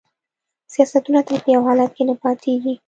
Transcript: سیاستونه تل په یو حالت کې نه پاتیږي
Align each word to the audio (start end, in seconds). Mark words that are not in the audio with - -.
سیاستونه 0.73 1.19
تل 1.27 1.37
په 1.43 1.49
یو 1.55 1.65
حالت 1.67 1.91
کې 1.95 2.03
نه 2.09 2.15
پاتیږي 2.21 2.73